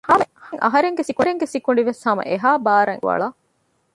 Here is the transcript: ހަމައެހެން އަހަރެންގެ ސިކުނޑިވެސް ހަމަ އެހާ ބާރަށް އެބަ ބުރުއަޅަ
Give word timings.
ހަމައެހެން 0.07 0.61
އަހަރެންގެ 1.43 1.47
ސިކުނޑިވެސް 1.53 2.01
ހަމަ 2.07 2.23
އެހާ 2.31 2.49
ބާރަށް 2.65 2.89
އެބަ 3.01 3.13
ބުރުއަޅަ 3.13 3.27